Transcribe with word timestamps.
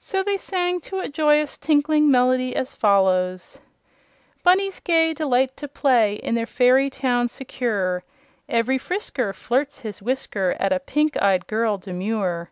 So 0.00 0.24
they 0.24 0.38
sang 0.38 0.80
to 0.80 0.98
a 0.98 1.08
joyous, 1.08 1.56
tinkling 1.56 2.10
melody 2.10 2.56
as 2.56 2.74
follows: 2.74 3.60
"Bunnies 4.42 4.80
gay 4.80 5.14
Delight 5.14 5.56
to 5.58 5.68
play 5.68 6.14
In 6.14 6.34
their 6.34 6.46
fairy 6.46 6.90
town 6.90 7.28
secure; 7.28 8.02
Ev'ry 8.48 8.76
frisker 8.78 9.32
Flirts 9.32 9.78
his 9.82 10.02
whisker 10.02 10.56
At 10.58 10.72
a 10.72 10.80
pink 10.80 11.16
eyed 11.22 11.46
girl 11.46 11.78
demure. 11.78 12.50